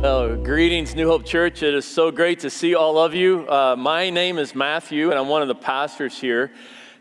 [0.00, 1.60] Well, greetings, New Hope Church.
[1.64, 3.50] It is so great to see all of you.
[3.50, 6.52] Uh, my name is Matthew, and I'm one of the pastors here.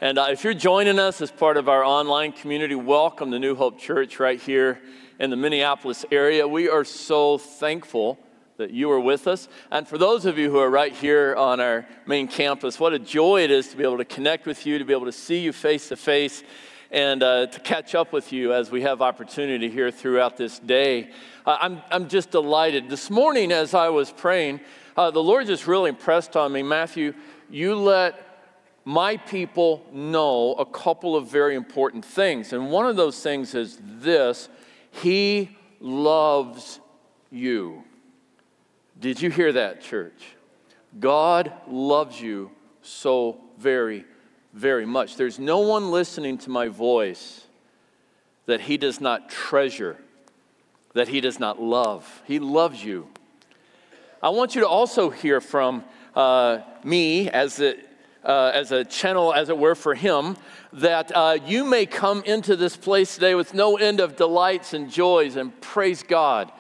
[0.02, 3.54] And uh, if you're joining us as part of our online community, welcome to New
[3.54, 4.82] Hope Church right here
[5.20, 6.48] in the Minneapolis area.
[6.48, 8.18] We are so thankful
[8.58, 9.48] that you are with us.
[9.70, 13.00] And for those of you who are right here on our main campus, what a
[13.00, 15.38] joy it is to be able to connect with you, to be able to see
[15.38, 16.42] you face to face,
[16.90, 21.12] and uh, to catch up with you as we have opportunity here throughout this day.
[21.48, 22.90] Uh, I'm, I'm just delighted.
[22.90, 24.60] This morning, as I was praying,
[24.98, 27.14] uh, the Lord just really impressed on me Matthew,
[27.50, 28.22] you let
[28.84, 32.52] my people know a couple of very important things.
[32.52, 34.50] And one of those things is this
[34.92, 36.82] He loves
[37.32, 37.86] you.
[39.00, 40.36] Did you hear that, church?
[41.00, 42.52] God loves you
[42.82, 44.04] so very,
[44.52, 45.16] very much.
[45.16, 47.46] There's no one listening to my voice
[48.48, 49.98] that He does not treasure
[50.98, 52.24] that he does not love.
[52.26, 53.08] He loves you.
[54.22, 55.84] I want you to also hear from
[56.16, 57.76] uh, me as a,
[58.24, 60.36] uh, as a channel, as it were, for him,
[60.74, 64.92] that uh, you may come into this place today with no end of delights and
[64.92, 66.52] joys and praise God.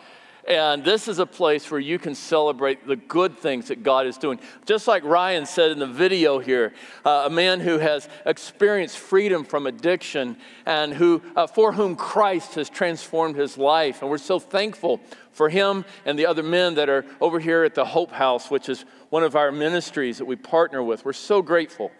[0.48, 4.18] And this is a place where you can celebrate the good things that God is
[4.18, 4.40] doing.
[4.66, 9.44] Just like Ryan said in the video here, uh, a man who has experienced freedom
[9.44, 14.02] from addiction and who, uh, for whom Christ has transformed his life.
[14.02, 17.76] And we're so thankful for him and the other men that are over here at
[17.76, 21.04] the Hope House, which is one of our ministries that we partner with.
[21.04, 21.92] We're so grateful.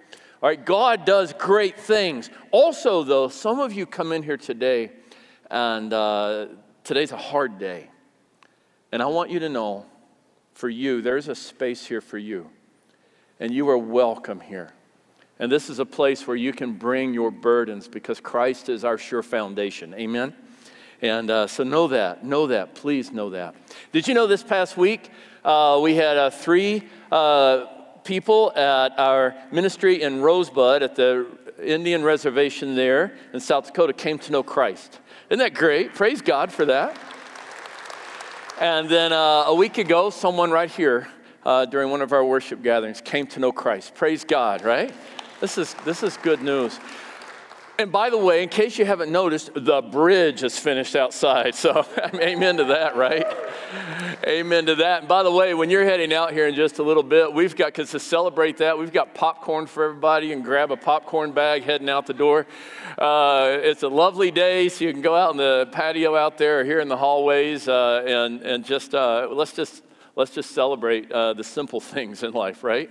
[0.42, 2.30] All right, God does great things.
[2.52, 4.92] Also, though, some of you come in here today,
[5.52, 6.46] and uh,
[6.86, 7.90] today's a hard day.
[8.92, 9.86] And I want you to know
[10.54, 12.50] for you, there's a space here for you.
[13.40, 14.74] And you are welcome here.
[15.40, 18.98] And this is a place where you can bring your burdens because Christ is our
[18.98, 19.94] sure foundation.
[19.94, 20.34] Amen?
[21.02, 22.24] And uh, so know that.
[22.24, 22.74] Know that.
[22.74, 23.56] Please know that.
[23.92, 25.12] Did you know this past week
[25.46, 27.66] uh, we had uh, three uh,
[28.04, 31.28] people at our ministry in Rosebud at the
[31.62, 35.00] Indian reservation there in South Dakota came to know Christ?
[35.30, 35.94] Isn't that great?
[35.94, 36.98] Praise God for that.
[38.60, 41.08] And then uh, a week ago, someone right here
[41.46, 43.94] uh, during one of our worship gatherings came to know Christ.
[43.94, 44.92] Praise God, right?
[45.40, 46.80] This is, this is good news.
[47.80, 51.54] And by the way, in case you haven't noticed, the bridge is finished outside.
[51.54, 53.24] So, amen to that, right?
[54.26, 55.02] amen to that.
[55.02, 57.56] And by the way, when you're heading out here in just a little bit, we've
[57.56, 61.64] got, because to celebrate that, we've got popcorn for everybody and grab a popcorn bag
[61.64, 62.48] heading out the door.
[62.98, 66.62] Uh, it's a lovely day, so you can go out in the patio out there
[66.62, 69.84] or here in the hallways uh, and, and just, uh, let's just,
[70.16, 72.90] let's just celebrate uh, the simple things in life, right?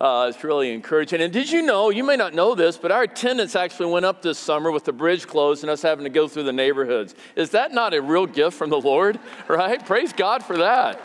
[0.00, 1.20] Uh, it's really encouraging.
[1.20, 4.22] And did you know, you may not know this, but our attendance actually went up
[4.22, 7.14] this summer with the bridge closed and us having to go through the neighborhoods.
[7.36, 9.18] Is that not a real gift from the Lord?
[9.46, 9.84] Right?
[9.84, 11.00] Praise God for that.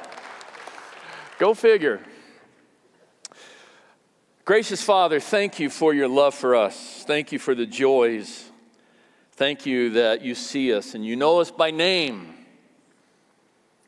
[1.38, 2.00] Go figure.
[4.46, 7.04] Gracious Father, thank you for your love for us.
[7.06, 8.50] Thank you for the joys.
[9.34, 12.34] Thank you that you see us and you know us by name.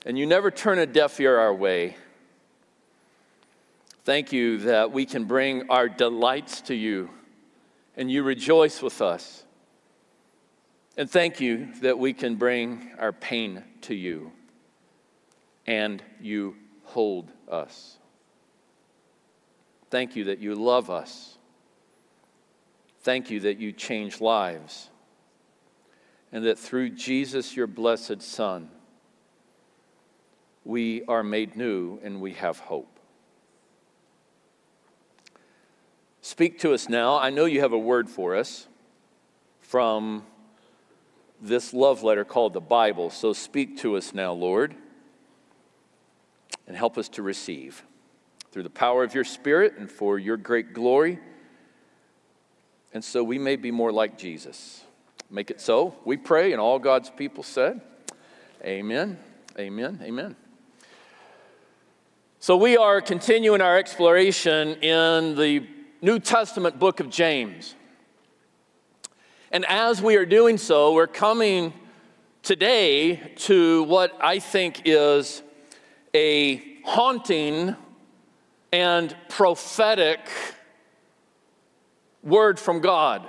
[0.06, 1.96] And you never turn a deaf ear our way.
[4.12, 7.10] Thank you that we can bring our delights to you
[7.96, 9.46] and you rejoice with us.
[10.98, 14.34] And thank you that we can bring our pain to you
[15.66, 18.00] and you hold us.
[19.90, 21.38] Thank you that you love us.
[23.04, 24.90] Thank you that you change lives.
[26.34, 28.72] And that through Jesus, your blessed Son,
[30.66, 32.91] we are made new and we have hope.
[36.22, 37.18] Speak to us now.
[37.18, 38.68] I know you have a word for us
[39.60, 40.24] from
[41.42, 43.10] this love letter called the Bible.
[43.10, 44.76] So speak to us now, Lord,
[46.68, 47.84] and help us to receive
[48.52, 51.20] through the power of your Spirit and for your great glory.
[52.94, 54.84] And so we may be more like Jesus.
[55.32, 57.82] Make it so, we pray, and all God's people said,
[58.64, 59.18] Amen,
[59.58, 60.36] amen, amen.
[62.40, 65.66] So we are continuing our exploration in the
[66.04, 67.76] New Testament book of James.
[69.52, 71.74] And as we are doing so, we're coming
[72.42, 75.44] today to what I think is
[76.16, 77.76] a haunting
[78.74, 80.22] and prophetic
[82.24, 83.28] word from God.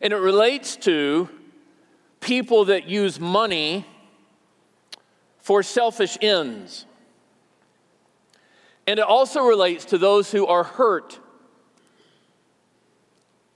[0.00, 1.28] And it relates to
[2.20, 3.84] people that use money
[5.40, 6.86] for selfish ends.
[8.88, 11.20] And it also relates to those who are hurt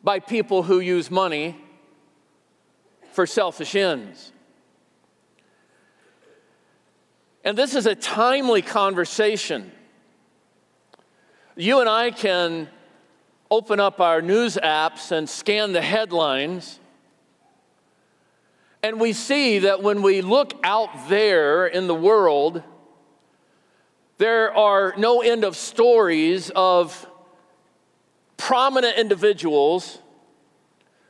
[0.04, 1.56] by people who use money
[3.12, 4.30] for selfish ends.
[7.42, 9.72] And this is a timely conversation.
[11.56, 12.68] You and I can
[13.50, 16.78] open up our news apps and scan the headlines.
[18.82, 22.62] And we see that when we look out there in the world,
[24.22, 27.08] there are no end of stories of
[28.36, 29.98] prominent individuals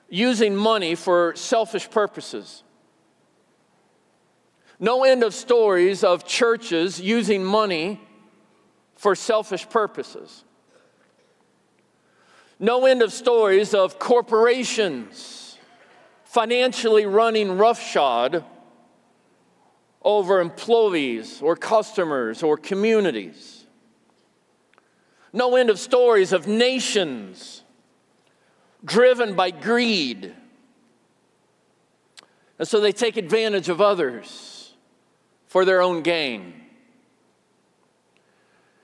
[0.08, 2.62] using money for selfish purposes.
[4.80, 8.00] No end of stories of churches using money
[8.94, 10.44] for selfish purposes.
[12.58, 15.58] No end of stories of corporations
[16.24, 18.42] financially running roughshod
[20.04, 23.66] over employees or customers or communities.
[25.32, 27.62] No end of stories of nations
[28.84, 30.34] driven by greed.
[32.58, 34.74] And so they take advantage of others
[35.46, 36.54] for their own gain.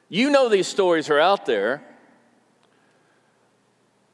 [0.09, 1.83] You know these stories are out there.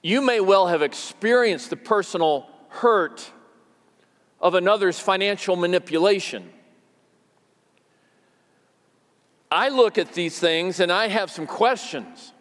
[0.03, 3.31] You may well have experienced the personal hurt
[4.41, 6.51] of another's financial manipulation.
[9.55, 12.33] I look at these things and I have some questions.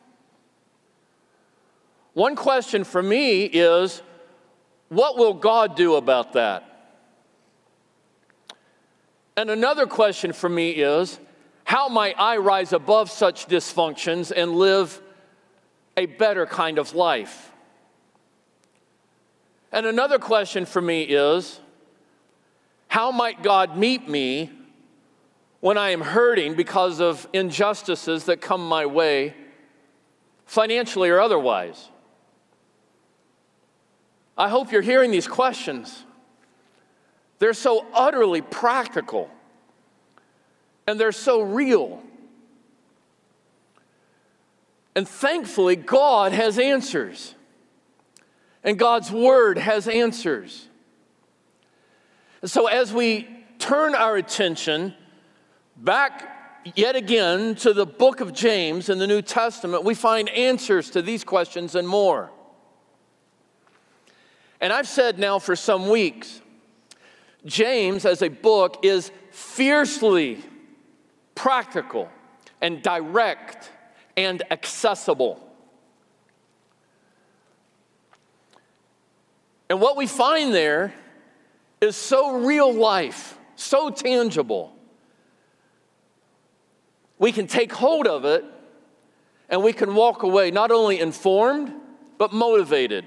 [2.14, 4.02] One question for me is
[4.90, 6.96] what will God do about that?
[9.38, 11.20] And another question for me is
[11.66, 15.00] how might I rise above such dysfunctions and live
[15.96, 17.52] a better kind of life?
[19.72, 21.60] And another question for me is
[22.88, 24.50] how might God meet me
[25.64, 29.34] when I am hurting because of injustices that come my way,
[30.46, 31.90] financially or otherwise?
[34.38, 36.04] I hope you're hearing these questions.
[37.40, 39.30] They're so utterly practical
[40.86, 42.04] and they're so real.
[44.98, 47.36] And thankfully, God has answers,
[48.66, 50.68] and God's Word has answers.
[52.44, 53.30] So, as we
[53.60, 54.96] turn our attention
[55.76, 60.90] Back yet again to the book of James in the New Testament, we find answers
[60.92, 62.32] to these questions and more.
[64.62, 66.42] And I've said now for some weeks,
[67.46, 70.42] James as a book is fiercely
[71.36, 72.10] practical
[72.62, 73.72] and direct
[74.16, 75.40] and accessible.
[79.70, 80.94] And what we find there
[81.82, 84.74] is so real life, so tangible
[87.24, 88.44] we can take hold of it
[89.48, 91.74] and we can walk away not only informed,
[92.18, 93.06] but motivated.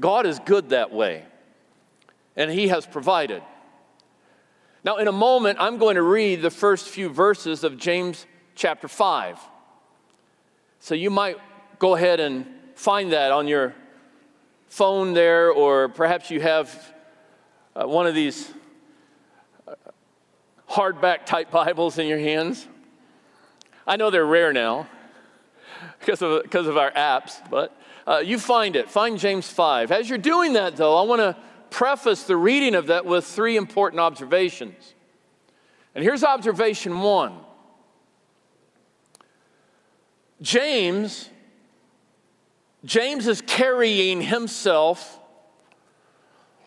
[0.00, 1.24] God is good that way,
[2.34, 3.44] and He has provided.
[4.82, 8.26] Now, in a moment, I'm going to read the first few verses of James
[8.56, 9.38] chapter 5.
[10.80, 11.36] So you might
[11.78, 12.44] go ahead and
[12.74, 13.72] find that on your
[14.66, 16.92] phone there, or perhaps you have
[17.76, 18.52] uh, one of these
[20.68, 22.66] hardback type Bibles in your hands.
[23.86, 24.86] I know they're rare now
[25.98, 27.76] because of, because of our apps, but
[28.06, 28.90] uh, you find it.
[28.90, 29.92] Find James 5.
[29.92, 31.36] As you're doing that, though, I want to
[31.70, 34.94] preface the reading of that with three important observations.
[35.94, 37.38] And here's observation one
[40.40, 41.30] James,
[42.84, 45.18] James is carrying himself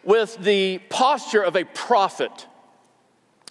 [0.03, 2.48] with the posture of a prophet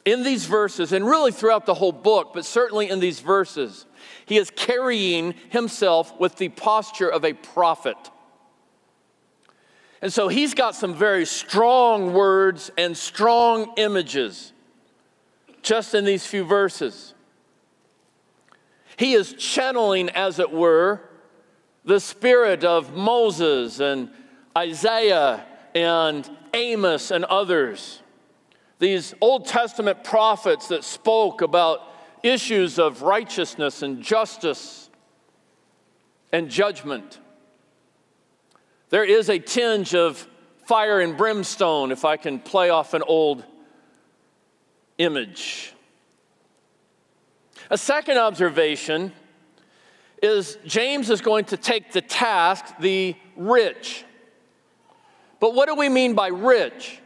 [0.04, 3.86] in these verses, and really throughout the whole book, but certainly in these verses,
[4.26, 7.96] he is carrying himself with the posture of a prophet.
[10.02, 14.52] And so he's got some very strong words and strong images
[15.62, 17.12] just in these few verses.
[18.96, 21.02] He is channeling, as it were,
[21.84, 24.10] the spirit of Moses and
[24.56, 28.02] Isaiah and Amos and others
[28.80, 31.82] these Old Testament prophets that spoke about
[32.22, 34.90] issues of righteousness and justice
[36.32, 37.18] and judgment.
[38.88, 40.26] There is a tinge of
[40.64, 43.44] fire and brimstone, if I can play off an old
[44.98, 45.74] image.
[47.68, 49.12] A second observation
[50.22, 54.04] is James is going to take the task the rich.
[55.38, 56.99] But what do we mean by rich?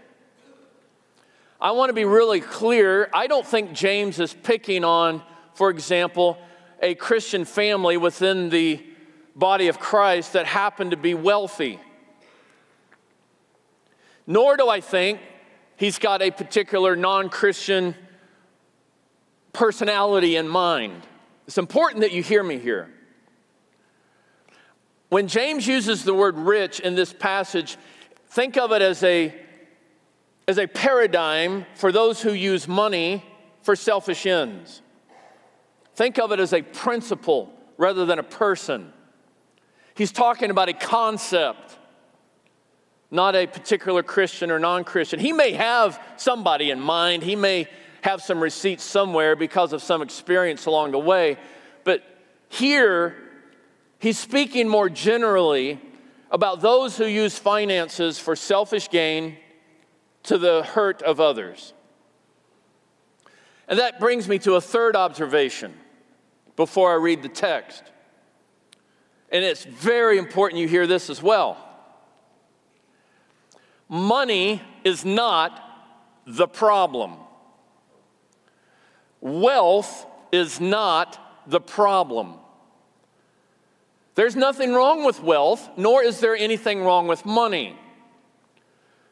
[1.65, 3.09] I want to be really clear.
[3.15, 5.23] I don't think James is picking on,
[5.55, 6.37] for example,
[6.83, 8.85] a Christian family within the
[9.35, 11.81] body of Christ that happened to be wealthy.
[14.27, 15.21] Nor do I think
[15.77, 17.95] he's got a particular non Christian
[19.55, 21.01] personality in mind.
[21.47, 22.91] It's important that you hear me here.
[25.09, 27.79] When James uses the word rich in this passage,
[28.29, 29.35] think of it as a,
[30.47, 33.25] as a paradigm for those who use money
[33.63, 34.83] for selfish ends.
[35.95, 38.93] Think of it as a principle rather than a person.
[39.95, 41.79] He's talking about a concept,
[43.11, 45.21] not a particular Christian or non Christian.
[45.21, 47.69] He may have somebody in mind, he may
[48.03, 51.39] have some receipts somewhere because of some experience along the way,
[51.85, 52.03] but
[52.49, 53.17] here
[53.99, 55.81] he's speaking more generally
[56.31, 59.39] about those who use finances for selfish gain
[60.25, 61.73] to the hurt of others.
[63.69, 65.75] And that brings me to a third observation
[66.57, 67.83] before I read the text.
[69.31, 71.57] And it's very important you hear this as well.
[73.89, 75.61] Money is not
[76.27, 77.17] the problem.
[79.21, 82.35] Wealth is not the problem.
[84.15, 87.79] There's nothing wrong with wealth, nor is there anything wrong with money.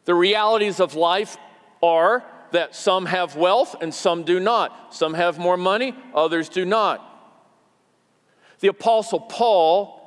[0.04, 1.36] The realities of life
[1.82, 4.94] are that some have wealth and some do not.
[4.94, 7.08] Some have more money, others do not.
[8.60, 9.98] The apostle Paul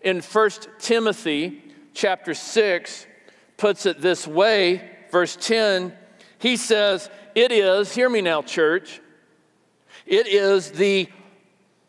[0.00, 1.62] in 1 Timothy
[1.94, 3.06] chapter 6
[3.56, 5.92] puts it this way, verse 10,
[6.38, 9.00] he says, "It is, hear me now church,
[10.06, 11.08] it is the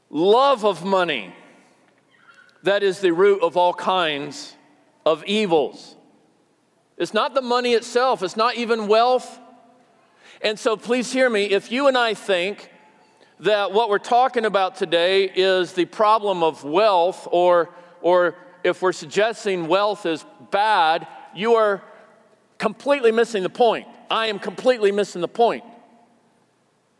[0.09, 1.35] love of money
[2.63, 4.55] that is the root of all kinds
[5.05, 5.95] of evils."
[6.99, 9.39] It's not the money itself, it's not even wealth.
[10.41, 12.69] And so please hear me, if you and I think
[13.39, 17.69] that what we're talking about today is the problem of wealth, or,
[18.01, 21.81] or if we're suggesting wealth is bad, you are
[22.57, 23.87] completely missing the point.
[24.11, 25.63] I am completely missing the point.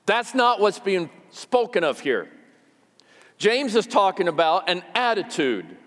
[0.06, 2.30] That's not what's being spoken of here.
[3.38, 5.78] James is talking about an attitude.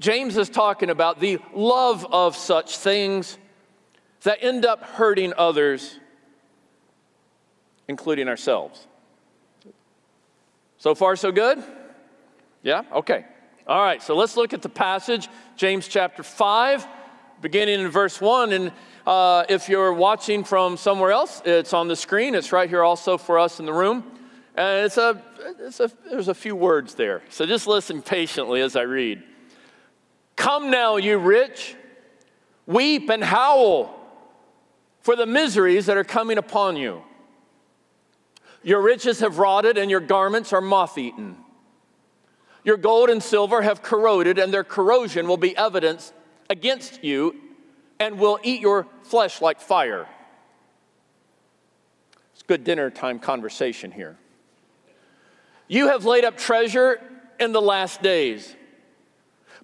[0.00, 3.36] James is talking about the love of such things
[4.22, 6.00] that end up hurting others,
[7.86, 8.86] including ourselves.
[10.78, 11.62] So far, so good?
[12.62, 12.84] Yeah?
[12.90, 13.26] Okay.
[13.66, 16.86] All right, so let's look at the passage, James chapter 5,
[17.42, 18.52] beginning in verse 1.
[18.52, 18.72] And
[19.06, 22.34] uh, if you're watching from somewhere else, it's on the screen.
[22.34, 24.10] It's right here also for us in the room.
[24.56, 25.22] And it's a,
[25.60, 27.22] it's a, there's a few words there.
[27.28, 29.22] So just listen patiently as I read.
[30.40, 31.76] Come now, you rich,
[32.64, 33.94] weep and howl
[35.02, 37.02] for the miseries that are coming upon you.
[38.62, 41.36] Your riches have rotted, and your garments are moth eaten.
[42.64, 46.10] Your gold and silver have corroded, and their corrosion will be evidence
[46.48, 47.36] against you
[47.98, 50.06] and will eat your flesh like fire.
[52.32, 54.16] It's good dinner time conversation here.
[55.68, 56.98] You have laid up treasure
[57.38, 58.56] in the last days.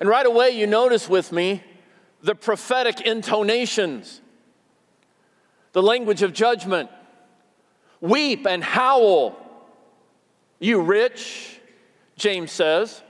[0.00, 1.62] And right away, you notice with me
[2.22, 4.20] the prophetic intonations,
[5.72, 6.90] the language of judgment.
[8.00, 9.36] Weep and howl,
[10.60, 11.58] you rich,
[12.16, 13.02] James says.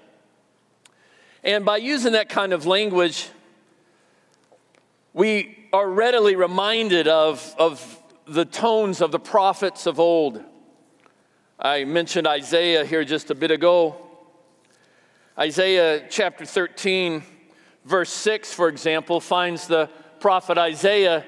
[1.45, 3.29] And by using that kind of language,
[5.13, 10.43] we are readily reminded of, of the tones of the prophets of old.
[11.59, 14.08] I mentioned Isaiah here just a bit ago.
[15.39, 17.23] Isaiah chapter 13,
[17.85, 21.25] verse 6, for example, finds the prophet Isaiah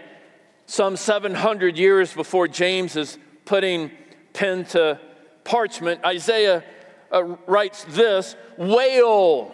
[0.66, 3.92] some 700 years before James is putting
[4.32, 4.98] pen to
[5.44, 6.04] parchment.
[6.04, 6.64] Isaiah
[7.12, 9.52] uh, writes this Wail,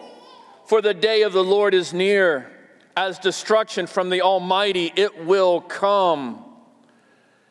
[0.65, 2.51] for the day of the Lord is near.
[2.95, 6.43] As destruction from the Almighty, it will come.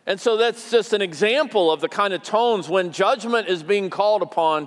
[0.06, 3.90] And so that's just an example of the kind of tones when judgment is being
[3.90, 4.66] called upon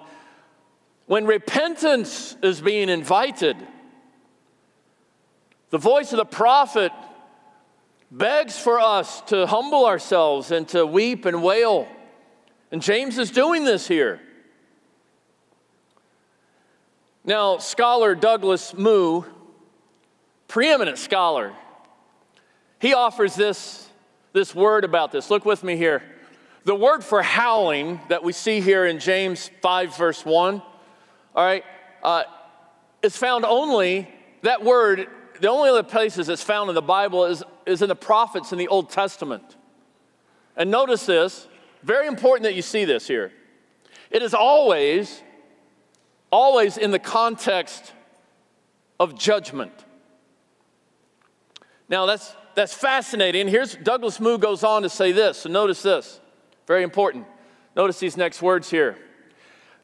[1.09, 3.57] when repentance is being invited,
[5.71, 6.91] the voice of the prophet
[8.11, 11.87] begs for us to humble ourselves and to weep and wail.
[12.71, 14.21] And James is doing this here.
[17.23, 19.23] Now, scholar Douglas Moo,
[20.47, 21.53] preeminent scholar,
[22.79, 23.89] he offers this,
[24.33, 25.31] this word about this.
[25.31, 26.03] Look with me here.
[26.65, 30.61] the word for howling that we see here in James 5, verse 1,
[31.39, 31.63] all right,
[32.03, 32.23] uh,
[33.01, 34.09] is found only,
[34.41, 35.07] that word,
[35.39, 38.57] the only other places it's found in the Bible is, is in the prophets in
[38.57, 39.55] the Old Testament.
[40.57, 41.47] And notice this,
[41.81, 43.31] very important that you see this here.
[44.11, 45.21] It is always,
[46.29, 47.93] always in the context
[48.99, 49.85] of judgment.
[51.87, 53.47] Now that's that's fascinating.
[53.47, 55.37] Here's Douglas Moo goes on to say this.
[55.37, 56.19] So notice this.
[56.67, 57.25] Very important.
[57.77, 58.97] Notice these next words here.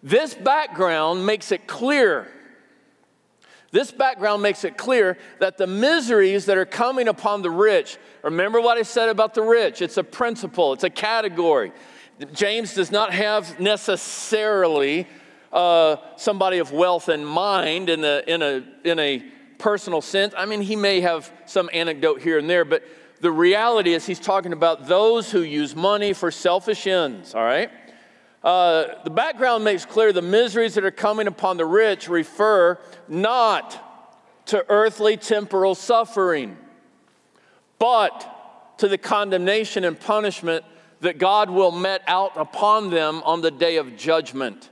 [0.05, 2.27] This background makes it clear.
[3.71, 8.61] This background makes it clear that the miseries that are coming upon the rich, remember
[8.61, 9.81] what I said about the rich?
[9.81, 11.71] It's a principle, it's a category.
[12.33, 15.07] James does not have necessarily
[15.51, 19.25] uh, somebody of wealth in mind in a, in a, in a
[19.57, 20.35] personal sense.
[20.37, 22.83] I mean, he may have some anecdote here and there, but
[23.21, 27.71] the reality is he's talking about those who use money for selfish ends, all right?
[28.45, 33.81] Uh, the background makes clear the miseries that are coming upon the rich refer not
[34.45, 36.55] to earthly temporal suffering,
[37.79, 40.63] but to the condemnation and punishment
[41.01, 44.69] that God will met out upon them on the day of judgment.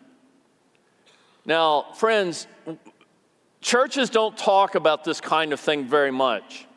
[1.46, 2.48] Now, friends,
[3.64, 6.68] Churches don't talk about this kind of thing very much.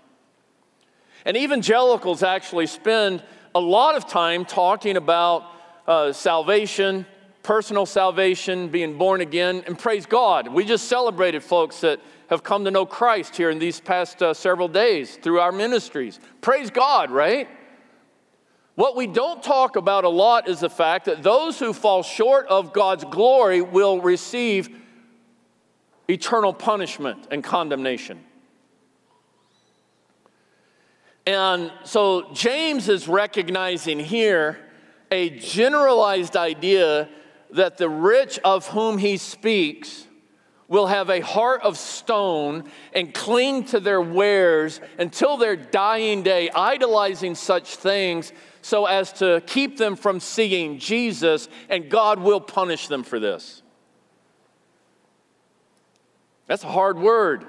[1.24, 3.24] And evangelicals actually spend
[3.56, 5.50] a lot of time talking about
[5.86, 7.06] uh, salvation,
[7.42, 10.48] personal salvation, being born again, and praise God.
[10.48, 14.34] We just celebrated folks that have come to know Christ here in these past uh,
[14.34, 16.18] several days through our ministries.
[16.40, 17.48] Praise God, right?
[18.74, 22.46] What we don't talk about a lot is the fact that those who fall short
[22.48, 24.68] of God's glory will receive
[26.08, 28.22] eternal punishment and condemnation.
[31.26, 34.58] And so James is recognizing here
[35.10, 37.08] a generalized idea
[37.50, 40.06] that the rich of whom he speaks
[40.68, 46.50] will have a heart of stone and cling to their wares until their dying day,
[46.50, 52.88] idolizing such things so as to keep them from seeing Jesus, and God will punish
[52.88, 53.62] them for this.
[56.48, 57.46] That's a hard word.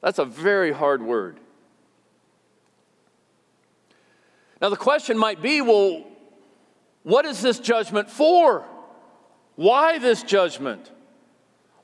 [0.00, 1.38] That's a very hard word.
[4.60, 6.04] Now, the question might be well,
[7.02, 8.64] what is this judgment for?
[9.56, 10.90] Why this judgment?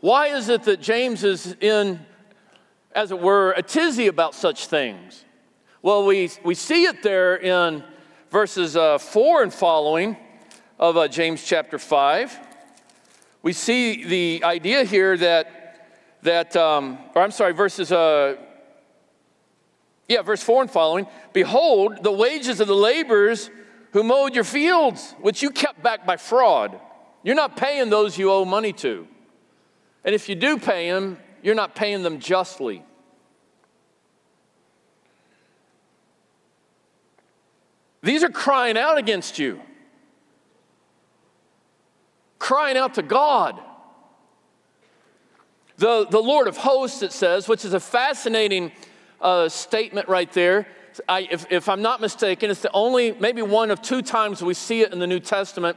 [0.00, 2.04] Why is it that James is in,
[2.94, 5.24] as it were, a tizzy about such things?
[5.82, 7.84] Well, we, we see it there in
[8.30, 10.16] verses uh, 4 and following
[10.78, 12.38] of uh, James chapter 5,
[13.42, 15.88] we see the idea here that,
[16.22, 18.36] that um, or I'm sorry, verses, uh,
[20.08, 21.06] yeah, verse 4 and following.
[21.32, 23.50] Behold, the wages of the laborers
[23.92, 26.78] who mowed your fields, which you kept back by fraud.
[27.22, 29.06] You're not paying those you owe money to.
[30.04, 32.82] And if you do pay them, you're not paying them justly.
[38.02, 39.60] These are crying out against you
[42.44, 43.58] crying out to God.
[45.78, 48.70] The, the Lord of hosts, it says, which is a fascinating
[49.24, 50.68] uh, statement right there.
[51.08, 54.54] I, if, if, I'm not mistaken, it's the only, maybe one of two times we
[54.54, 55.76] see it in the New Testament.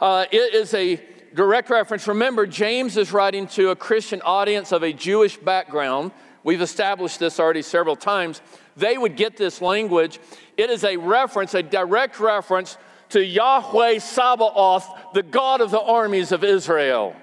[0.00, 1.00] Uh, it is a
[1.34, 2.08] direct reference.
[2.08, 6.10] Remember, James is writing to a Christian audience of a Jewish background.
[6.42, 8.40] We've established this already several times.
[8.76, 10.18] They would get this language.
[10.56, 12.78] It is a reference, a direct reference
[13.10, 17.14] to Yahweh Sabaoth, the God of the armies of Israel.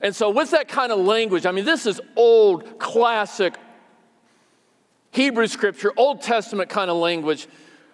[0.00, 3.54] And so, with that kind of language, I mean, this is old, classic
[5.10, 7.48] Hebrew scripture, Old Testament kind of language.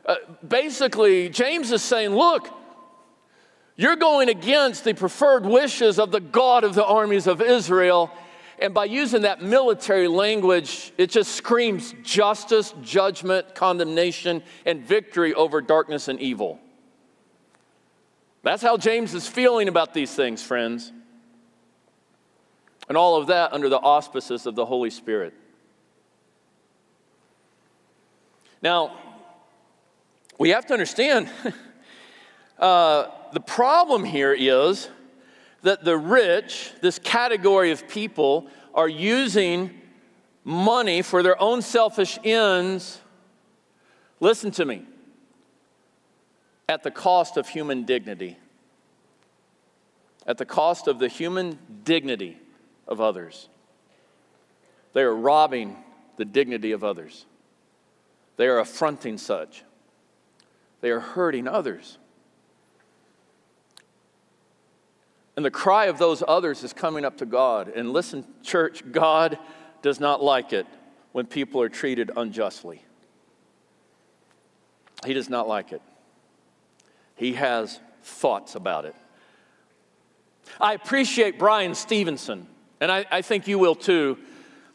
[0.04, 2.48] Uh, basically, James is saying, look,
[3.76, 8.10] you're going against the preferred wishes of the God of the armies of Israel,
[8.58, 15.60] and by using that military language, it just screams justice, judgment, condemnation, and victory over
[15.60, 16.60] darkness and evil.
[18.42, 20.92] That's how James is feeling about these things, friends.
[22.88, 25.34] And all of that under the auspices of the Holy Spirit.
[28.64, 28.96] Now,
[30.38, 31.28] we have to understand
[32.58, 34.88] uh, the problem here is
[35.60, 39.82] that the rich, this category of people, are using
[40.44, 43.02] money for their own selfish ends.
[44.18, 44.86] Listen to me
[46.66, 48.38] at the cost of human dignity,
[50.26, 52.38] at the cost of the human dignity
[52.88, 53.50] of others.
[54.94, 55.76] They are robbing
[56.16, 57.26] the dignity of others.
[58.36, 59.64] They are affronting such.
[60.80, 61.98] They are hurting others.
[65.36, 67.68] And the cry of those others is coming up to God.
[67.68, 69.38] And listen, church, God
[69.82, 70.66] does not like it
[71.12, 72.84] when people are treated unjustly.
[75.04, 75.82] He does not like it.
[77.16, 78.94] He has thoughts about it.
[80.60, 82.46] I appreciate Bryan Stevenson,
[82.80, 84.18] and I, I think you will too,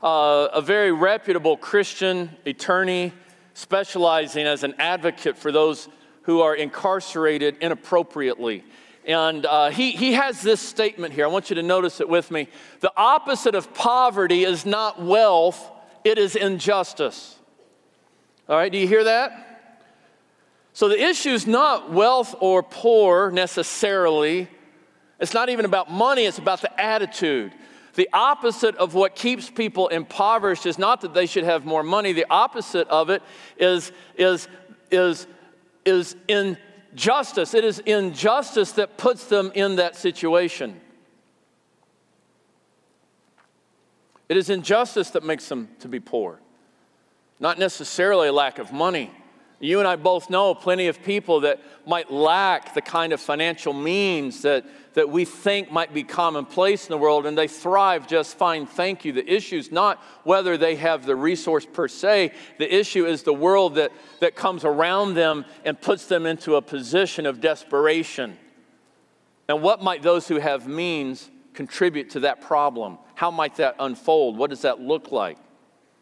[0.02, 3.14] uh, a very reputable Christian attorney
[3.54, 5.90] specializing as an advocate for those
[6.24, 8.64] who are incarcerated inappropriately.
[9.06, 11.26] And uh, he, he has this statement here.
[11.26, 12.48] I want you to notice it with me.
[12.82, 15.72] The opposite of poverty is not wealth,
[16.04, 17.36] it is injustice.
[18.48, 19.46] All right, do you hear that?
[20.74, 24.48] So the issue is not wealth or poor necessarily.
[25.20, 27.52] It's not even about money, it's about the attitude.
[28.00, 32.14] The opposite of what keeps people impoverished is not that they should have more money.
[32.14, 33.22] The opposite of it
[33.58, 34.48] is, is,
[34.90, 35.28] is,
[35.84, 37.54] is injustice.
[37.54, 40.80] It is injustice that puts them in that situation.
[44.30, 46.40] It is injustice that makes them to be poor,
[47.38, 49.12] not necessarily a lack of money.
[49.62, 53.74] You and I both know plenty of people that might lack the kind of financial
[53.74, 58.38] means that, that we think might be commonplace in the world, and they thrive just
[58.38, 59.12] fine, thank you.
[59.12, 63.34] The issue is not whether they have the resource per se, the issue is the
[63.34, 63.92] world that,
[64.22, 68.38] that comes around them and puts them into a position of desperation.
[69.50, 72.98] And what might those who have means contribute to that problem?
[73.16, 74.38] How might that unfold?
[74.38, 75.38] What does that look like?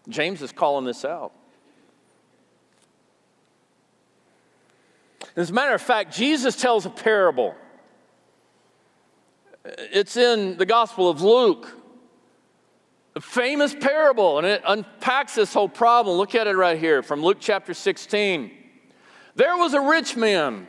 [0.07, 1.33] James is calling this out.
[5.37, 7.53] As a matter of fact, Jesus tells a parable.
[9.63, 11.71] It's in the Gospel of Luke,
[13.15, 16.17] a famous parable, and it unpacks this whole problem.
[16.17, 18.51] Look at it right here from Luke chapter 16.
[19.35, 20.65] There was a rich man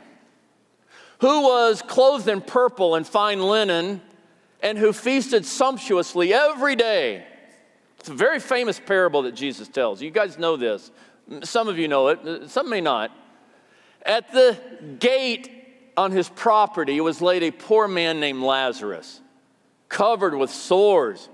[1.21, 4.01] who was clothed in purple and fine linen
[4.61, 7.25] and who feasted sumptuously every day.
[7.99, 9.99] It's a very famous parable that Jesus tells.
[9.99, 10.91] You guys know this.
[11.41, 13.11] Some of you know it, some may not.
[14.05, 14.57] At the
[14.99, 15.49] gate
[15.97, 19.21] on his property was laid a poor man named Lazarus,
[19.89, 21.29] covered with sores,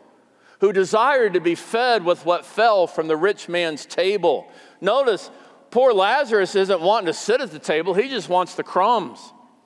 [0.59, 4.47] who desired to be fed with what fell from the rich man's table.
[4.81, 5.29] Notice,
[5.69, 9.19] poor Lazarus isn't wanting to sit at the table, he just wants the crumbs.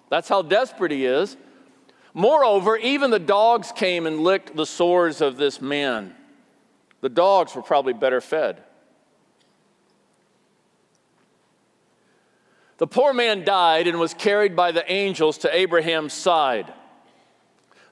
[0.09, 1.37] That's how desperate he is.
[2.13, 6.15] Moreover, even the dogs came and licked the sores of this man.
[7.01, 8.63] The dogs were probably better fed.
[12.79, 16.73] The poor man died and was carried by the angels to Abraham's side.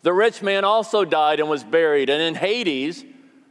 [0.02, 2.10] The rich man also died and was buried.
[2.10, 3.04] And in Hades,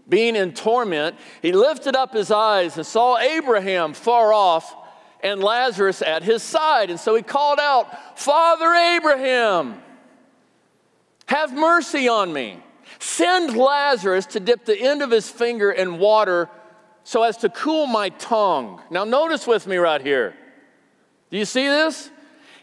[0.08, 4.74] being in torment, he lifted up his eyes and saw Abraham far off
[5.22, 6.88] and Lazarus at his side.
[6.88, 9.82] And so he called out, Father Abraham,
[11.26, 12.62] have mercy on me.
[12.98, 16.48] Send Lazarus to dip the end of his finger in water
[17.04, 18.80] so as to cool my tongue.
[18.88, 20.34] Now, notice with me right here.
[21.30, 22.10] Do you see this?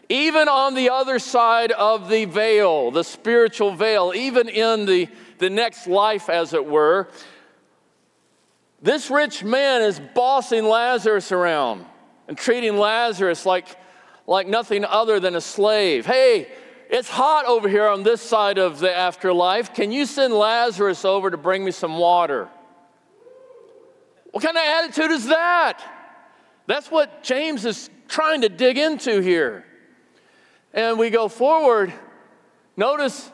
[0.08, 5.50] Even on the other side of the veil, the spiritual veil, even in the, the
[5.50, 7.08] next life, as it were,
[8.82, 11.86] this rich man is bossing Lazarus around
[12.28, 13.66] and treating Lazarus like,
[14.26, 16.04] like nothing other than a slave.
[16.04, 16.48] Hey,
[16.90, 19.72] it's hot over here on this side of the afterlife.
[19.72, 22.48] Can you send Lazarus over to bring me some water?
[24.32, 25.82] What kind of attitude is that?
[26.66, 29.64] That's what James is trying to dig into here.
[30.72, 31.92] And we go forward.
[32.76, 33.30] Notice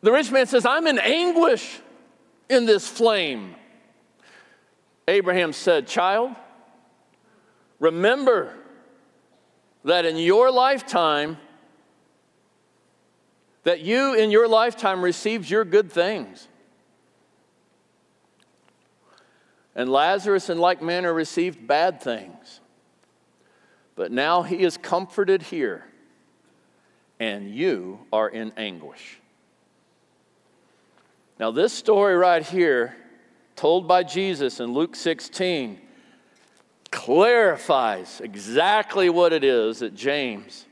[0.00, 1.80] the rich man says, I'm in anguish
[2.48, 3.54] in this flame.
[5.06, 6.34] Abraham said, Child,
[7.80, 8.54] remember
[9.84, 11.38] that in your lifetime,
[13.64, 16.48] that you in your lifetime received your good things.
[19.78, 22.60] And Lazarus, in like manner, received bad things.
[23.94, 25.84] But now he is comforted here,
[27.20, 29.20] and you are in anguish.
[31.38, 32.96] Now, this story right here,
[33.54, 35.80] told by Jesus in Luke 16,
[36.90, 40.66] clarifies exactly what it is that James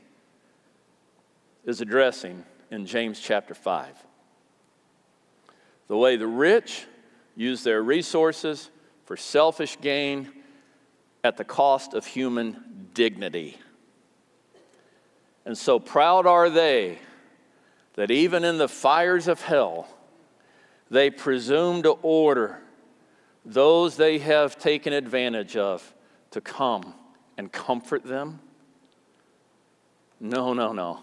[1.65, 3.87] is addressing in James chapter 5.
[5.87, 6.85] The way the rich
[7.37, 8.69] use their resources
[9.07, 10.29] for selfish gain
[11.23, 13.57] at the cost of human dignity.
[15.45, 16.99] And so proud are they
[17.93, 19.87] that even in the fires of hell,
[20.91, 22.59] they presume to order
[23.45, 25.93] those they have taken advantage of
[26.31, 26.93] to come
[27.37, 28.41] and comfort them?
[30.19, 30.99] No, no, no.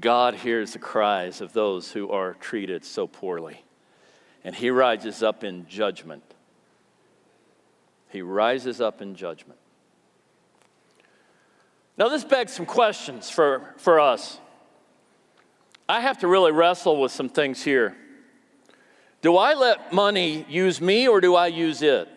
[0.00, 3.64] God hears the cries of those who are treated so poorly,
[4.44, 6.29] and He rises up in judgment.
[8.10, 9.58] He rises up in judgment.
[11.96, 14.38] Now, this begs some questions for, for us.
[15.88, 17.96] I have to really wrestle with some things here.
[19.22, 22.08] Do I let money use me or do I use it?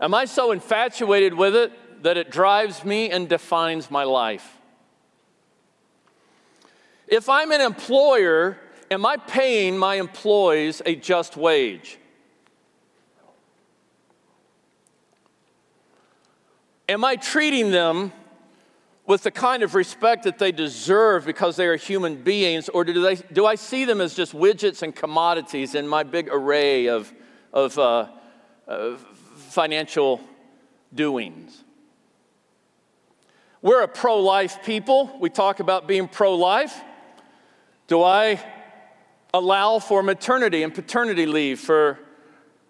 [0.00, 4.58] Am I so infatuated with it that it drives me and defines my life?
[7.08, 8.56] If I'm an employer,
[8.90, 11.98] am I paying my employees a just wage?
[16.92, 18.12] Am I treating them
[19.06, 23.00] with the kind of respect that they deserve because they are human beings, or do,
[23.00, 27.10] they, do I see them as just widgets and commodities in my big array of,
[27.50, 28.08] of uh,
[29.36, 30.20] financial
[30.92, 31.64] doings?
[33.62, 35.16] We're a pro life people.
[35.18, 36.78] We talk about being pro life.
[37.86, 38.38] Do I
[39.32, 41.98] allow for maternity and paternity leave for,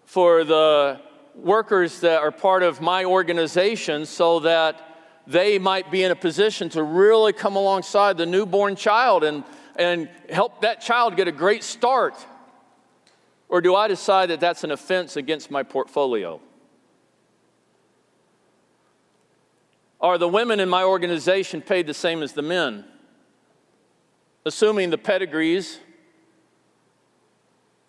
[0.05, 1.01] for the
[1.35, 4.93] workers that are part of my organization so that
[5.25, 9.43] they might be in a position to really come alongside the newborn child and,
[9.75, 12.13] and help that child get a great start?
[13.47, 16.39] Or do I decide that that's an offense against my portfolio?
[20.01, 22.83] Are the women in my organization paid the same as the men?
[24.45, 25.79] Assuming the pedigrees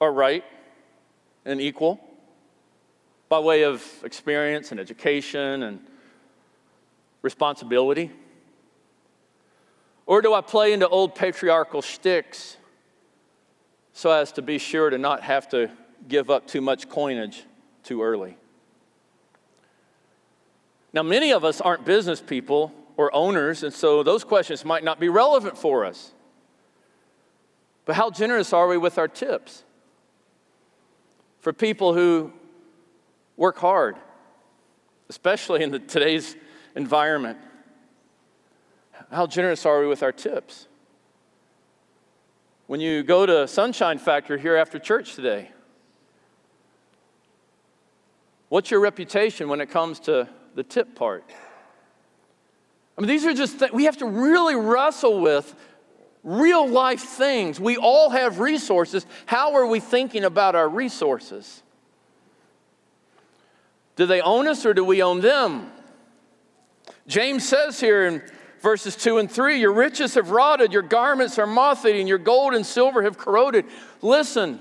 [0.00, 0.44] are right
[1.44, 1.98] and equal
[3.34, 5.80] by way of experience and education and
[7.20, 8.12] responsibility?
[10.06, 12.56] Or do I play into old patriarchal shticks
[13.92, 15.68] so as to be sure to not have to
[16.06, 17.42] give up too much coinage
[17.82, 18.36] too early?
[20.92, 25.00] Now, many of us aren't business people or owners, and so those questions might not
[25.00, 26.12] be relevant for us.
[27.84, 29.64] But how generous are we with our tips?
[31.40, 32.32] For people who
[33.36, 33.96] work hard,
[35.08, 36.36] especially in the, today's
[36.74, 37.38] environment.
[39.10, 40.68] How generous are we with our tips?
[42.66, 45.50] When you go to Sunshine Factor here after church today,
[48.48, 51.24] what's your reputation when it comes to the tip part?
[52.96, 55.54] I mean, these are just th- we have to really wrestle with
[56.22, 57.60] real life things.
[57.60, 59.04] We all have resources.
[59.26, 61.63] How are we thinking about our resources?
[63.96, 65.70] Do they own us or do we own them?
[67.06, 68.22] James says here in
[68.60, 72.54] verses 2 and 3 Your riches have rotted, your garments are moth eaten, your gold
[72.54, 73.66] and silver have corroded.
[74.02, 74.60] Listen,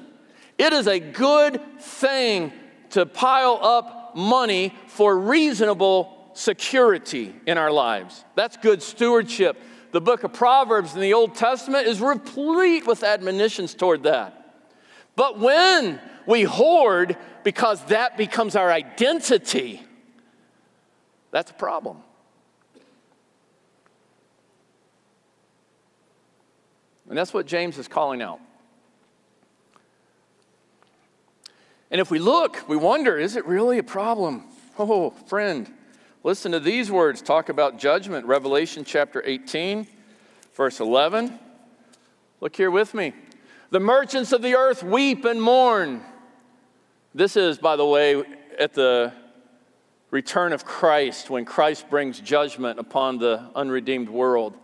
[0.57, 2.53] it is a good thing
[2.91, 8.23] to pile up money for reasonable security in our lives.
[8.35, 9.57] That's good stewardship.
[9.91, 14.39] The book of Proverbs in the Old Testament is replete with admonitions toward that.
[15.15, 19.81] But when we hoard because that becomes our identity,
[21.31, 21.97] that's a problem.
[27.09, 28.39] And that's what James is calling out.
[31.91, 34.45] And if we look, we wonder is it really a problem?
[34.79, 35.71] Oh, friend,
[36.23, 38.25] listen to these words talk about judgment.
[38.25, 39.85] Revelation chapter 18,
[40.55, 41.37] verse 11.
[42.41, 43.13] Look here with me.
[43.69, 46.01] The merchants of the earth weep and mourn.
[47.15, 48.23] This is, by the way,
[48.57, 49.13] at the
[50.09, 54.57] return of Christ, when Christ brings judgment upon the unredeemed world.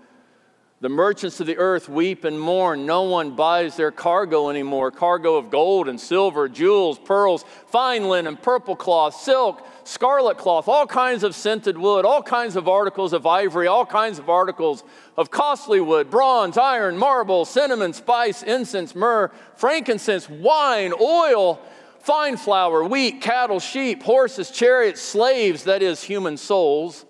[0.81, 2.88] The merchants of the earth weep and mourn.
[2.88, 8.35] No one buys their cargo anymore cargo of gold and silver, jewels, pearls, fine linen,
[8.35, 13.27] purple cloth, silk, scarlet cloth, all kinds of scented wood, all kinds of articles of
[13.27, 14.83] ivory, all kinds of articles
[15.17, 21.62] of costly wood, bronze, iron, marble, cinnamon, spice, incense, myrrh, frankincense, wine, oil,
[21.99, 27.05] fine flour, wheat, cattle, sheep, horses, chariots, slaves, that is, human souls.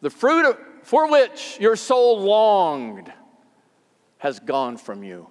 [0.00, 3.12] The fruit of, for which your soul longed
[4.18, 5.28] has gone from you.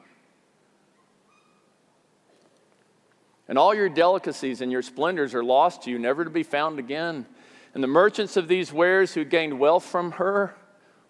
[3.47, 6.79] And all your delicacies and your splendors are lost to you, never to be found
[6.79, 7.25] again.
[7.73, 10.55] And the merchants of these wares who gained wealth from her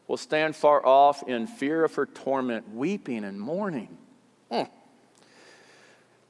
[0.07, 3.97] will stand far off in fear of her torment, weeping and mourning.
[4.51, 4.63] Hmm.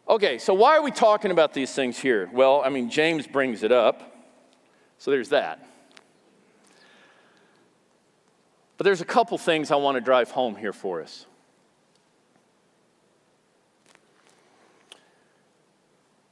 [0.09, 2.29] Okay, so why are we talking about these things here?
[2.31, 4.15] Well, I mean, James brings it up,
[4.97, 5.67] so there's that.
[8.77, 11.25] But there's a couple things I want to drive home here for us.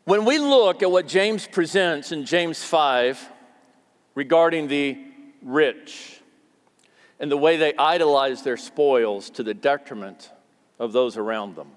[0.06, 3.28] When we look at what James presents in James 5
[4.14, 4.98] regarding the
[5.42, 6.22] rich
[7.20, 10.32] and the way they idolize their spoils to the detriment
[10.80, 11.72] of those around them,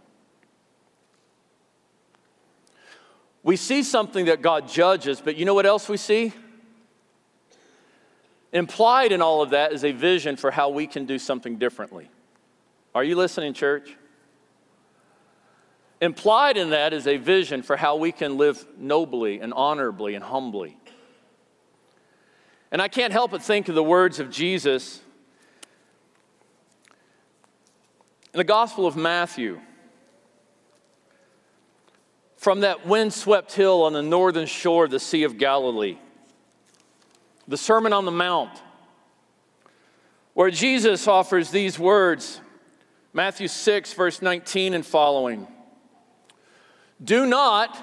[3.49, 6.35] we see something that God judges, but you know what else we see?
[8.53, 12.11] Implied in all of that is a vision for how we can do something differently.
[12.95, 13.97] Are you listening, church?
[16.03, 20.23] Implied in that is a vision for how we can live nobly and honorably and
[20.23, 20.77] humbly.
[22.71, 25.01] And I can't help but think of the words of Jesus
[28.35, 29.59] in the Gospel of Matthew.
[32.49, 35.99] From that windswept hill on the northern shore of the Sea of Galilee,
[37.47, 38.63] the Sermon on the Mount,
[40.33, 42.41] where Jesus offers these words
[43.13, 45.47] Matthew 6, verse 19 and following.
[47.05, 47.77] Do not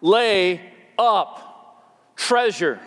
[0.00, 0.60] lay
[0.96, 2.78] up treasure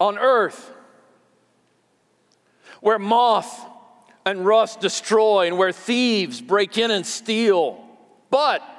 [0.00, 0.72] on earth
[2.80, 3.64] where moth
[4.26, 7.80] and rust destroy and where thieves break in and steal,
[8.28, 8.70] but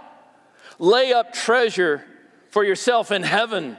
[0.79, 2.03] lay up treasure
[2.49, 3.77] for yourself in heaven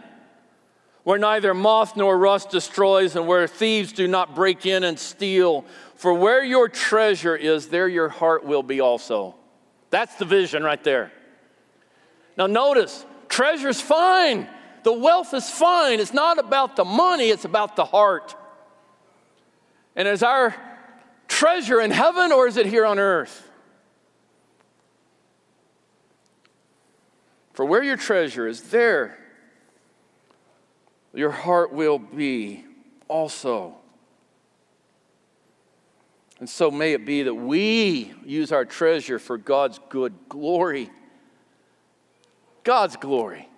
[1.05, 5.65] where neither moth nor rust destroys and where thieves do not break in and steal.
[5.97, 9.35] For where your treasure is, there your heart will be also.
[9.91, 11.13] That's the vision right there.
[12.37, 14.49] Now, notice treasure's fine,
[14.83, 16.01] the wealth is fine.
[16.01, 18.35] It's not about the money, it's about the heart.
[19.95, 20.55] And is our
[21.29, 23.51] treasure in heaven or is it here on earth?
[27.55, 29.19] For where your treasure is, there
[31.15, 32.65] your heart will be
[33.09, 33.77] also.
[36.41, 40.91] And so may it be that we use our treasure for God's good glory.
[42.65, 43.49] God's glory.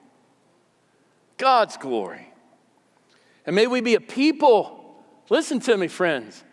[1.39, 2.29] God's glory.
[3.47, 6.45] And may we be a people, listen to me, friends.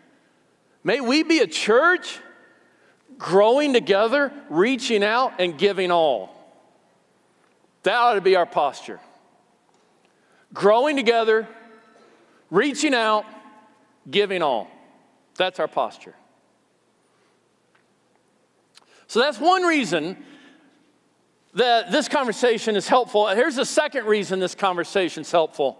[0.82, 2.18] May we be a church
[3.18, 6.30] growing together, reaching out, and giving all.
[7.84, 8.98] That ought to be our posture.
[10.52, 11.46] Growing together,
[12.50, 13.24] reaching out,
[14.10, 14.68] giving all.
[15.36, 16.14] That's our posture.
[19.06, 20.16] So that's one reason
[21.52, 23.28] that this conversation is helpful.
[23.28, 25.78] Here's the second reason this conversation is helpful.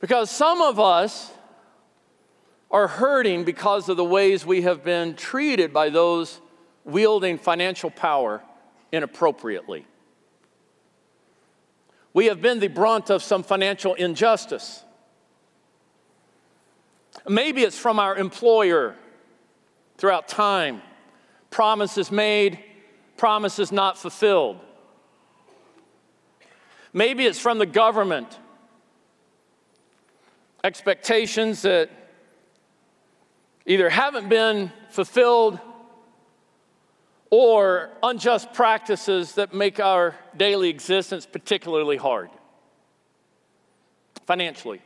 [0.00, 1.30] Because some of us
[2.70, 6.40] are hurting because of the ways we have been treated by those
[6.84, 8.42] wielding financial power
[8.92, 9.86] inappropriately.
[12.14, 14.84] We have been the brunt of some financial injustice.
[17.26, 18.96] Maybe it's from our employer
[19.96, 20.82] throughout time.
[21.50, 22.58] Promises made,
[23.16, 24.58] promises not fulfilled.
[26.92, 28.38] Maybe it's from the government.
[30.62, 31.90] Expectations that
[33.64, 35.58] either haven't been fulfilled
[37.34, 42.28] or unjust practices that make our daily existence particularly hard
[44.26, 44.82] financially.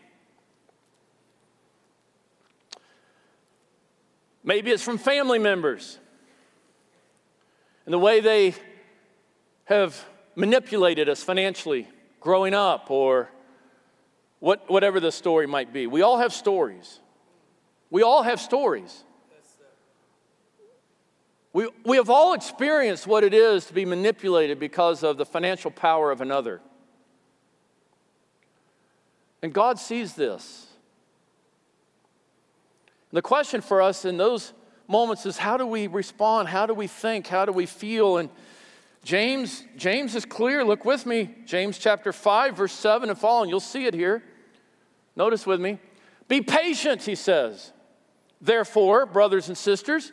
[4.45, 5.99] Maybe it's from family members
[7.85, 8.55] and the way they
[9.65, 10.07] have
[10.37, 11.89] manipulated us financially
[12.21, 13.29] growing up or
[14.39, 15.89] what, whatever the story might be.
[15.89, 17.01] We all have stories.
[17.91, 19.03] We all have stories.
[21.57, 25.71] We, we have all experienced what it is to be manipulated because of the financial
[25.71, 26.61] power of another.
[29.41, 30.67] And God sees this.
[33.11, 34.53] The question for us in those
[34.87, 36.49] moments is how do we respond?
[36.49, 37.27] How do we think?
[37.27, 38.19] How do we feel?
[38.19, 38.29] And
[39.03, 40.63] James, James is clear.
[40.63, 41.37] Look with me.
[41.47, 43.49] James chapter 5, verse 7 and following.
[43.49, 44.23] You'll see it here.
[45.17, 45.79] Notice with me.
[46.29, 47.73] Be patient, he says.
[48.43, 50.13] Therefore, brothers and sisters,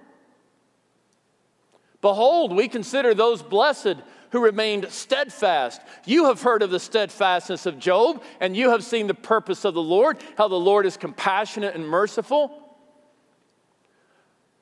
[2.01, 3.95] Behold, we consider those blessed
[4.31, 5.81] who remained steadfast.
[6.05, 9.73] You have heard of the steadfastness of Job, and you have seen the purpose of
[9.73, 12.57] the Lord, how the Lord is compassionate and merciful.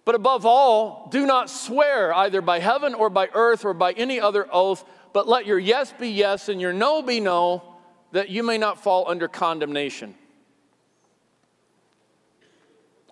[0.06, 4.20] But above all, do not swear either by heaven or by earth or by any
[4.20, 4.84] other oath,
[5.14, 7.64] but let your yes be yes and your no be no,
[8.12, 10.16] that you may not fall under condemnation.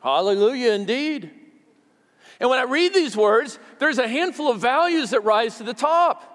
[0.02, 1.32] Hallelujah, indeed.
[2.40, 5.74] And when I read these words, there's a handful of values that rise to the
[5.74, 6.34] top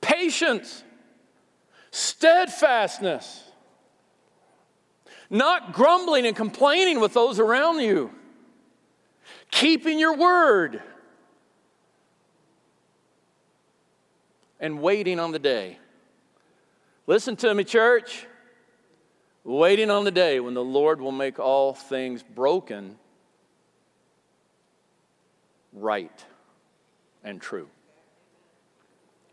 [0.00, 0.84] patience,
[1.90, 3.42] steadfastness,
[5.28, 8.10] not grumbling and complaining with those around you,
[9.50, 10.80] keeping your word,
[14.60, 15.78] and waiting on the day.
[17.06, 18.26] Listen to me, church.
[19.44, 22.98] Waiting on the day when the Lord will make all things broken
[25.72, 26.24] right
[27.24, 27.68] and true.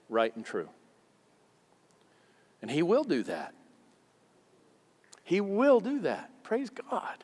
[0.09, 0.69] Right and true.
[2.61, 3.53] And He will do that.
[5.23, 6.29] He will do that.
[6.43, 7.23] Praise God.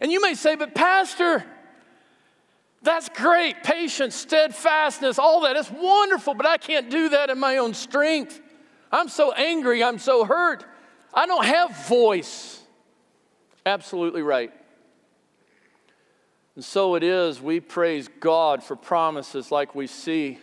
[0.00, 1.44] And you may say, but Pastor,
[2.82, 3.62] that's great.
[3.64, 8.40] Patience, steadfastness, all that is wonderful, but I can't do that in my own strength.
[8.92, 9.82] I'm so angry.
[9.82, 10.64] I'm so hurt.
[11.12, 12.60] I don't have voice.
[13.66, 14.52] Absolutely right.
[16.56, 20.38] And so it is, we praise God for promises like we see.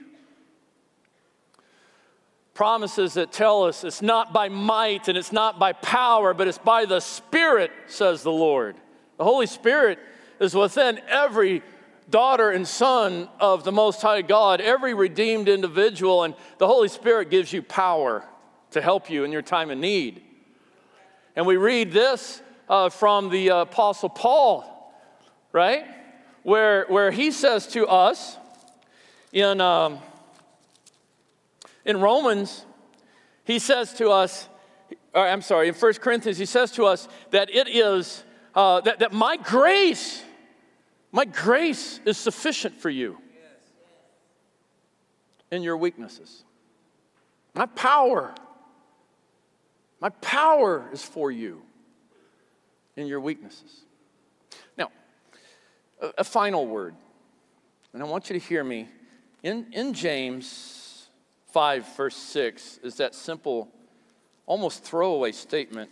[2.53, 6.57] Promises that tell us it's not by might and it's not by power, but it's
[6.57, 8.75] by the Spirit, says the Lord.
[9.17, 9.99] The Holy Spirit
[10.39, 11.63] is within every
[12.09, 17.29] daughter and son of the Most High God, every redeemed individual, and the Holy Spirit
[17.29, 18.25] gives you power
[18.71, 20.21] to help you in your time of need.
[21.37, 24.93] And we read this uh, from the uh, Apostle Paul,
[25.53, 25.85] right?
[26.43, 28.37] Where, where he says to us
[29.31, 29.99] in, um,
[31.85, 32.65] in Romans,
[33.43, 34.47] he says to us,
[35.13, 38.23] or I'm sorry, in 1 Corinthians, he says to us that it is,
[38.55, 40.23] uh, that, that my grace,
[41.11, 43.17] my grace is sufficient for you
[45.51, 46.43] in your weaknesses.
[47.53, 48.33] My power,
[49.99, 51.61] my power is for you
[52.95, 53.83] in your weaknesses
[56.01, 56.95] a, a final word,
[57.93, 58.87] and I want you to hear me.
[59.43, 61.07] In, in James
[61.51, 63.69] 5, verse 6, is that simple,
[64.45, 65.89] almost throwaway statement.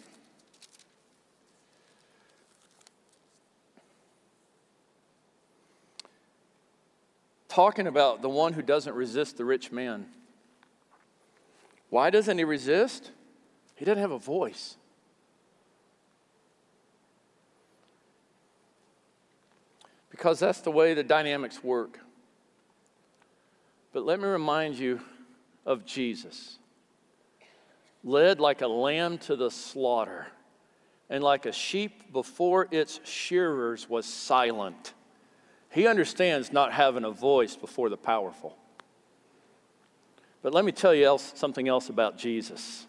[7.47, 10.05] Talking about the one who doesn't resist the rich man.
[11.89, 13.12] Why doesn't he resist?
[13.76, 14.76] He doesn't have a voice.
[20.20, 21.97] Because that's the way the dynamics work.
[23.93, 24.99] But let me remind you
[25.65, 26.59] of Jesus,
[28.03, 30.28] led like a lamb to the slaughter,
[31.09, 34.93] and like a sheep before its shearers was silent.
[35.72, 38.57] He understands not having a voice before the powerful.
[40.41, 42.86] But let me tell you else, something else about Jesus.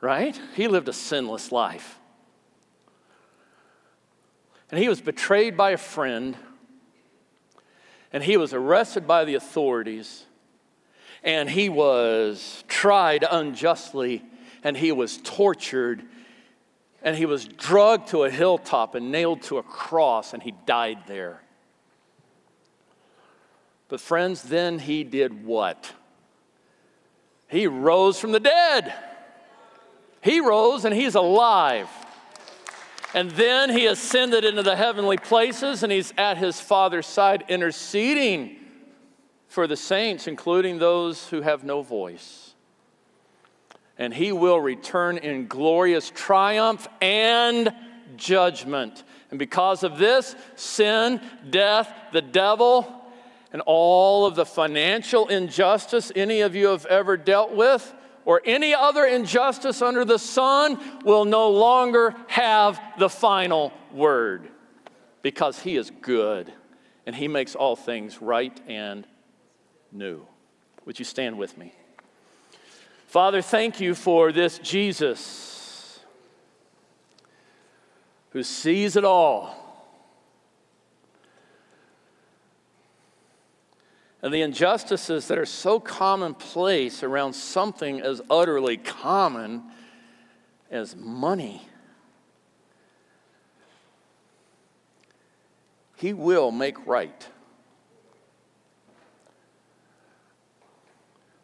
[0.00, 0.40] Right?
[0.54, 1.98] He lived a sinless life.
[4.70, 6.36] And he was betrayed by a friend,
[8.12, 10.24] and he was arrested by the authorities,
[11.22, 14.24] and he was tried unjustly,
[14.64, 16.02] and he was tortured,
[17.02, 20.98] and he was drugged to a hilltop and nailed to a cross, and he died
[21.06, 21.42] there.
[23.88, 25.92] But, friends, then he did what?
[27.48, 28.92] He rose from the dead.
[30.22, 31.88] He rose and he's alive.
[33.14, 38.56] And then he ascended into the heavenly places and he's at his Father's side interceding
[39.48, 42.54] for the saints, including those who have no voice.
[43.96, 47.72] And he will return in glorious triumph and
[48.16, 49.04] judgment.
[49.30, 53.06] And because of this, sin, death, the devil,
[53.52, 57.94] and all of the financial injustice any of you have ever dealt with
[58.26, 64.48] or any other injustice under the sun will no longer have the final word
[65.22, 66.52] because he is good
[67.06, 69.06] and he makes all things right and
[69.92, 70.26] new.
[70.84, 71.72] Would you stand with me?
[73.06, 76.00] Father, thank you for this Jesus
[78.30, 79.65] who sees it all
[84.22, 89.62] and the injustices that are so commonplace around something as utterly common
[90.70, 91.68] as money.
[95.96, 97.26] He will make right.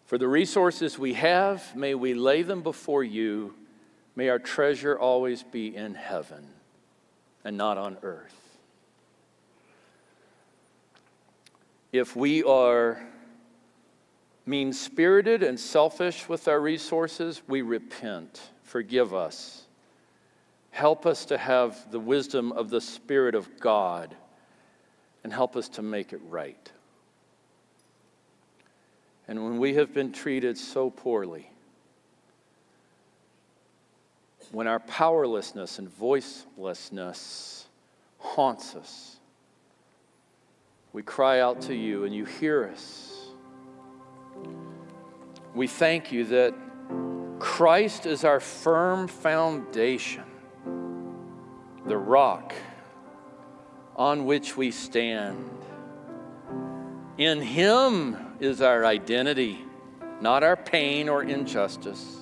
[0.05, 3.55] For the resources we have, may we lay them before you.
[4.15, 6.47] May our treasure always be in heaven
[7.45, 8.42] and not on earth.
[11.93, 13.07] If we are
[14.47, 18.41] mean spirited and selfish with our resources, we repent.
[18.63, 19.67] Forgive us.
[20.71, 24.17] Help us to have the wisdom of the Spirit of God
[25.23, 26.73] and help us to make it right.
[29.29, 31.51] And when we have been treated so poorly,
[34.51, 37.65] when our powerlessness and voicelessness
[38.19, 39.17] haunts us,
[40.93, 43.29] we cry out to you and you hear us.
[45.55, 46.55] We thank you that
[47.39, 50.25] Christ is our firm foundation,
[51.87, 52.55] the rock
[53.97, 55.51] on which we stand.
[57.19, 59.65] In Him is our identity,
[60.21, 62.19] not our pain or injustice.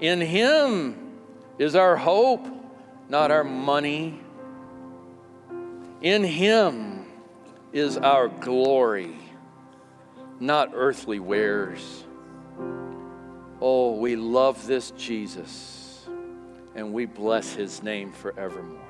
[0.00, 1.12] In Him
[1.58, 2.46] is our hope,
[3.08, 4.20] not our money.
[6.00, 6.93] In Him
[7.74, 9.16] is our glory,
[10.38, 12.04] not earthly wares.
[13.60, 16.08] Oh, we love this Jesus,
[16.76, 18.83] and we bless His name forevermore.